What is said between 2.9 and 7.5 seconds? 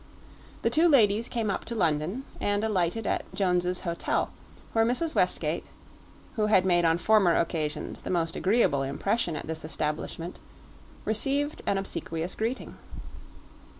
at Jones's Hotel, where Mrs. Westgate, who had made on former